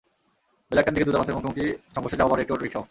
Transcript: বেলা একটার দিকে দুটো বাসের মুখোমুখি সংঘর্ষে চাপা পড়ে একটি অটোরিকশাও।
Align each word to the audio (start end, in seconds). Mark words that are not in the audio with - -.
বেলা 0.71 0.79
একটার 0.81 0.93
দিকে 0.95 1.07
দুটো 1.07 1.19
বাসের 1.19 1.35
মুখোমুখি 1.35 1.65
সংঘর্ষে 1.93 2.17
চাপা 2.19 2.31
পড়ে 2.31 2.41
একটি 2.43 2.53
অটোরিকশাও। 2.53 2.79